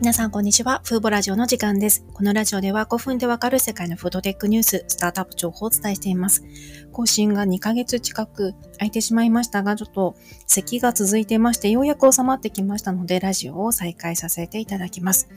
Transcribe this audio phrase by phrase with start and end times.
[0.00, 0.80] 皆さん、こんにちは。
[0.84, 2.04] フーボラジオの時間です。
[2.14, 6.44] このラジオでは5分でわかる世界のフードテックニュース、スタートアップ情報をお伝えしています。
[6.92, 10.14] 更新が2ヶ月近く空いてしまいましたが、ちょっと
[10.46, 15.30] 咳が続いてまして、ようやく収まってきましたので、ラジオを再開させていただきます。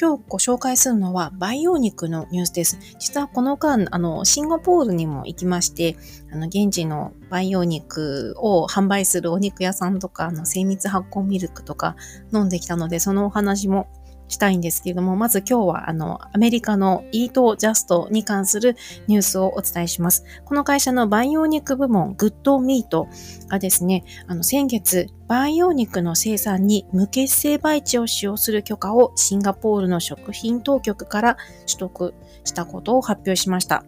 [0.00, 2.78] 今日ご紹介するのは、培養肉のニュースです。
[3.00, 5.96] 実はこの間、あの、シンガポールにも行きまして、
[6.30, 11.96] あの、現地の培養肉を販売するお肉屋さんとか、の、精密発酵ミルクとか
[12.32, 13.88] 飲んできたので、そのお話も
[14.28, 18.76] したいんですけれども、まず今日はあの、アメリカのイートジャストに関する
[19.08, 20.22] ニュースをお伝えします。
[20.44, 23.08] この会社の培養肉部門、グッドミート
[23.48, 32.14] がですね、あの、先月、培養肉の生産に無血清培地を使用する許可をシンガポールの食品当局から取得
[32.44, 33.84] したことを発表しました。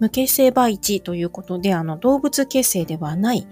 [0.00, 3.46] 無血清培地ということで、あの、動物血清ではない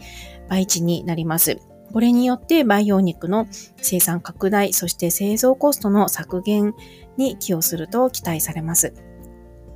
[0.49, 1.59] 培地になります。
[1.93, 3.47] これによって培養肉の
[3.77, 6.75] 生産拡大、そして製造コストの削減
[7.17, 8.95] に寄与すると期待されます。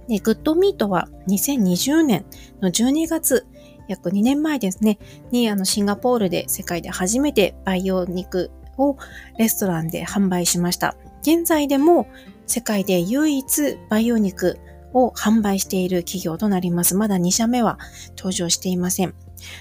[0.08, 2.24] でグッドミートは2020年
[2.60, 3.46] の12月、
[3.88, 4.98] 約2年前ですね、
[5.30, 8.96] にあのシンガポールで世界で初めて培養肉を
[9.38, 10.96] レストランで販売しました。
[11.22, 12.06] 現在でも
[12.46, 14.58] 世界で唯一培養肉
[14.96, 16.94] を販売している企業となります。
[16.94, 17.78] まだ2社目は
[18.16, 19.14] 登場していません。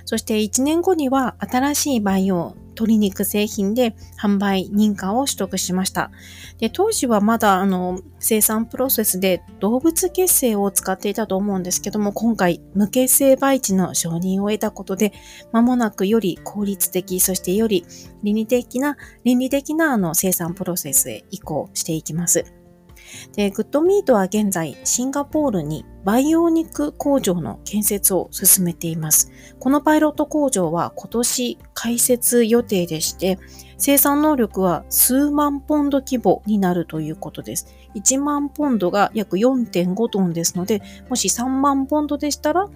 [0.06, 6.12] そして1年後には新しい培養鶏肉製品で販売認可を取得しました。
[6.60, 15.14] で当時はまだあの生産プロセスで動物血清を使っていたと思うんですけども、今回無血清培地の承認を得たことで、
[15.52, 17.86] 間もなくより効率的、そしてより
[18.24, 22.65] 倫理的な、倫理的なあの生産プロセスへ移行していきます。
[23.36, 29.32] で、グッドミートは現在、シンガポールに培養肉工場の建設を進めています。
[29.60, 33.40] このパイロット工場は今年開設予定でして、
[33.78, 37.68] 生産能力は数万ポンド規模になるということです。
[37.96, 42.70] 1万ポンドが約4.5トンですので、もし3万ポンドでしたら、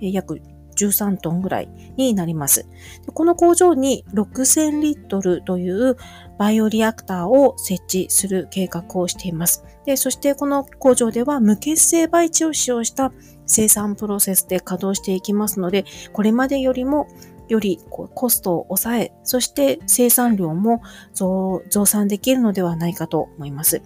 [0.00, 0.40] 約
[0.76, 2.66] 13トンぐらいになります。
[3.12, 5.96] この工場に6000リットルという
[6.38, 9.64] バイオリアクターを設置する計画をしています。
[9.84, 13.12] でそしてこの工場では無血清培地を使用した
[13.46, 17.08] 生産プロセスで稼働していきますので、これまでよりも
[17.48, 20.82] よりコストを抑え、そして生産量も
[21.14, 23.82] 増産できるのではないかと思います。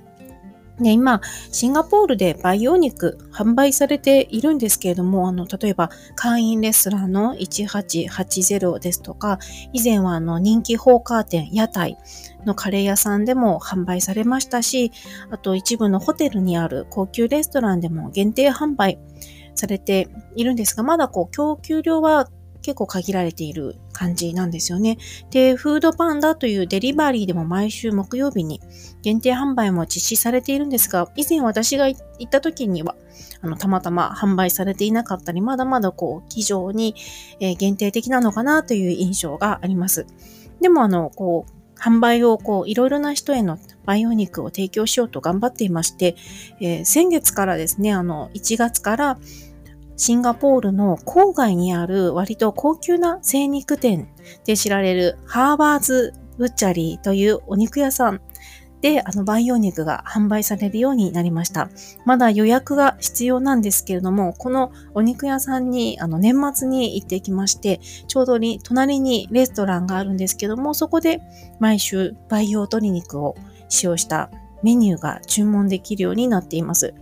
[0.80, 1.20] ね、今、
[1.52, 9.38] シンガポールで培養肉販売されているんですけれども、あの、例えば、会員レストランの1880ですとか、
[9.72, 11.96] 以前はあの、人気放火店、屋台
[12.44, 14.90] のカレー屋さんでも販売されましたし、
[15.30, 18.98] あと一部のホテルにある高級レストランでも限定販売
[19.54, 22.28] されているんですが、まだこう、供給量は
[22.64, 24.96] 結構限られている感じなんですよね。
[25.30, 28.60] で、フードパンダというデリバリーでも毎週木曜日に
[29.02, 32.96] 限定販売も実施されているんですが、以前私が行った時には、
[33.42, 36.94] あの、たまたま販売されていなかったり、まだまだこう、非常に、
[37.38, 40.06] 限定的なのかなという印象があります。
[40.62, 46.16] でも、あの、こう、販売をこう、いろいろな人への培養肉を提供しようと頑張っていまして、
[46.60, 49.18] えー、先月からですね、あの、1月から、
[49.96, 54.08] シンガポールの郊外にある割と高級な精肉店
[54.44, 58.20] で知られるハーバーズ・ブッチャリーというお肉屋さん
[58.80, 61.70] で、あの培養肉が販売されるようになりました。
[62.04, 71.22] まだ予約が必要なんですけれども、このお肉屋さんにあの年末に行ってきまして、ちょうどに隣にレストランがあるんですけども、そこで
[71.60, 73.36] 毎週培養鶏肉を
[73.70, 74.30] 使用した
[74.62, 76.92] メニューが注文できるようになっています。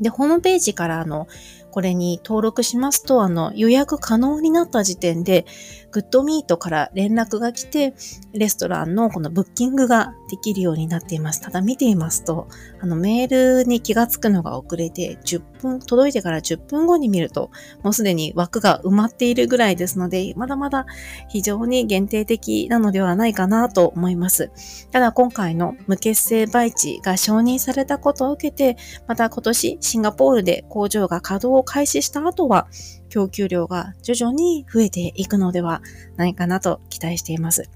[0.00, 1.26] で、ホームページからあの、
[1.72, 5.46] これに登録しますと、あの、予約可能になった時点で、
[5.90, 7.94] グッドミートから連絡が来て、
[8.34, 11.40] レストランのこのブッキングができるようになっています。
[11.40, 12.46] ただ見ていますと、
[12.78, 17.50] あの、メールに気がつくのが遅れて、10分、届いてから10分後に見ると、
[17.82, 20.86] もうすでに枠が埋まっているぐらいですので、まだまだ
[21.28, 24.50] 非常に限定的なのではないかなと思います。
[24.90, 28.76] ただ今回の無血清培地が承認されたことを受けて、
[29.06, 32.68] また今年シンガポールで工場が稼働を開始した後は、
[33.08, 35.82] 供給量が徐々に増えていくのでは
[36.16, 37.70] ないかなと期待しています。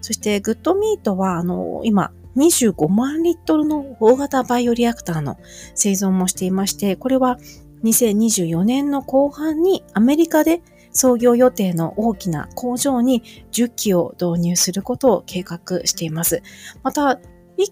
[0.00, 5.36] そして、グッドミートは、あの、今、25万リットルの大型バイオリアクターの
[5.74, 7.38] 製造もしていまして、これは
[7.84, 10.62] 2024年の後半にアメリカで
[10.92, 16.42] 創業予定の大きな工場に10機を導入することを計画しています。
[16.82, 17.18] また、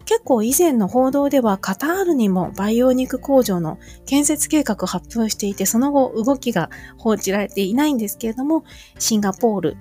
[0.06, 8.64] 結構以前の報道ではカタールにも培養肉工場の建設計画を発表していて、その後動きが報じられていないんですけれども、
[8.98, 9.76] シンガポール、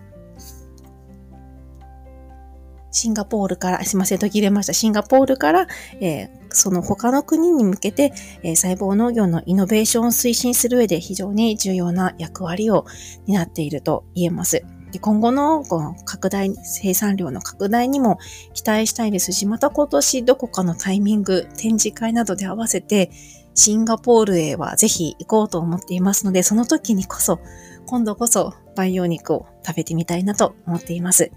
[2.92, 4.74] シンガポールから、すいません、途切れました。
[4.74, 5.68] シンガポールから、
[6.00, 8.14] えー、その他の国に向けて、
[8.44, 12.86] えー、細胞農業のイノベーションを推進する上で非常に重要な役割を
[13.28, 14.64] 担っていると言えます。
[14.92, 18.18] で今後のこの拡大、生産量の拡大にも
[18.54, 23.12] 期待したいですし、また今年どこかのタイミング、展示会などで合わせて、
[23.54, 27.40] シンガポールへはぜひ行こうと思っていますので、その時にこそ、
[27.86, 31.32] 今度こそ培養肉を食べてみたいなと思っています。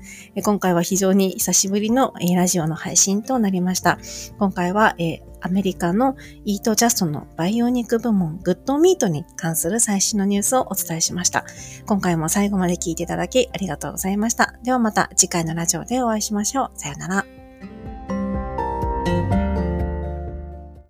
[0.45, 3.99] 今回は非常に久しぶりのラジオの配信となりました。
[4.39, 4.95] 今回は
[5.41, 11.45] アメリカのイートジャストの培養肉部門グッドミートに関する最新のニュースをお伝えしました。
[11.87, 14.55] 今回も最後まで聞いていただきありがとうございました。
[14.63, 16.71] ではまた次回のラジオでお会いしましょう。
[16.77, 17.42] さよなら。